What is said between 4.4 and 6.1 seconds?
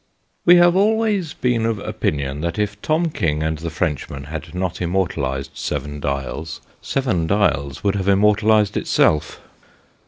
not immortalised Seven